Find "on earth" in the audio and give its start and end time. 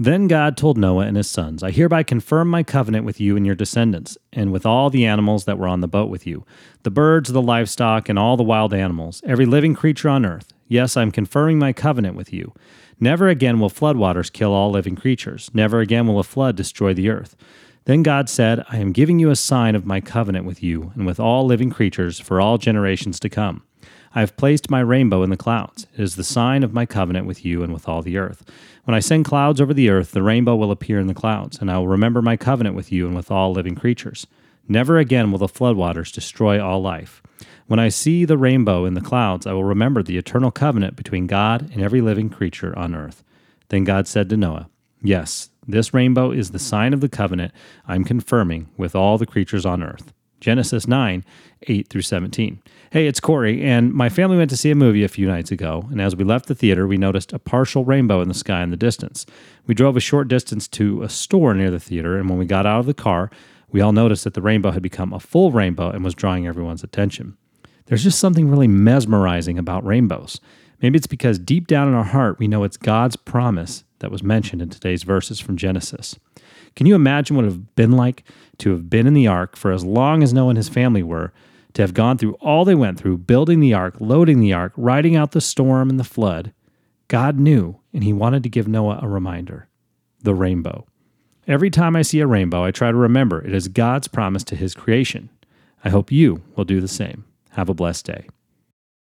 10.08-10.52, 42.78-43.22, 49.66-50.12